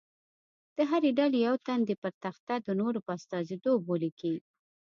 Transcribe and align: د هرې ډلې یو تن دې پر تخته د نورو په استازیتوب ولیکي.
د 0.75 0.77
هرې 0.89 1.11
ډلې 1.19 1.39
یو 1.47 1.55
تن 1.65 1.79
دې 1.87 1.95
پر 2.03 2.13
تخته 2.23 2.55
د 2.61 2.67
نورو 2.79 2.99
په 3.05 3.11
استازیتوب 3.19 3.79
ولیکي. 3.91 4.35